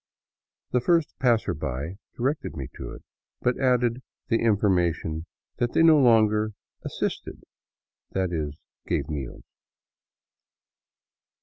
The 0.71 0.81
first 0.81 1.09
passerby 1.19 1.99
directed 2.17 2.55
me 2.57 2.67
to 2.73 2.89
it, 2.93 3.03
but 3.39 3.59
added 3.59 4.01
the 4.29 4.39
information 4.41 5.27
that 5.57 5.73
they 5.73 5.83
no 5.83 5.99
longer" 5.99 6.53
assisted," 6.81 7.43
that 8.09 8.31
is, 8.33 8.57
gave 8.87 9.09
meals. 9.09 9.43